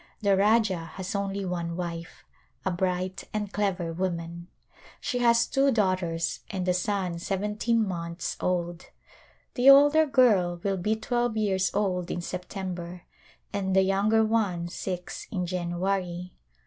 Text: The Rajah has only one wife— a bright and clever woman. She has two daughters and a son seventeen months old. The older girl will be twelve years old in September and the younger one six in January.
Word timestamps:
The 0.21 0.35
Rajah 0.35 0.93
has 0.95 1.13
only 1.13 1.45
one 1.45 1.75
wife— 1.77 2.25
a 2.65 2.71
bright 2.71 3.25
and 3.35 3.53
clever 3.53 3.93
woman. 3.93 4.47
She 4.99 5.19
has 5.19 5.45
two 5.45 5.69
daughters 5.69 6.39
and 6.49 6.67
a 6.67 6.73
son 6.73 7.19
seventeen 7.19 7.87
months 7.87 8.35
old. 8.41 8.87
The 9.53 9.69
older 9.69 10.07
girl 10.07 10.59
will 10.63 10.77
be 10.77 10.95
twelve 10.95 11.37
years 11.37 11.69
old 11.75 12.09
in 12.09 12.21
September 12.21 13.03
and 13.53 13.75
the 13.75 13.83
younger 13.83 14.25
one 14.25 14.69
six 14.69 15.27
in 15.29 15.45
January. 15.45 16.33